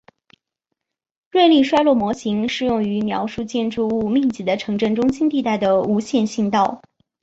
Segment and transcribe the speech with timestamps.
[1.29, 6.81] 瑞利衰落模型适用于描述建筑物密集的城镇中心地带的无线信道。